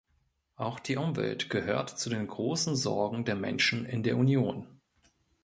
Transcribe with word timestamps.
Auch 0.55 0.79
die 0.79 0.95
Umwelt 0.97 1.51
gehört 1.51 1.91
zu 1.91 2.09
den 2.09 2.25
großen 2.25 2.75
Sorgen 2.75 3.23
der 3.23 3.35
Menschen 3.35 3.85
in 3.85 4.01
der 4.01 4.17
Union. 4.17 4.65